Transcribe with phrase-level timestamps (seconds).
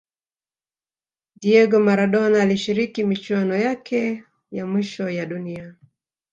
[1.41, 5.75] diego maradona alishiriki michuano yake ya mwisho ya dunia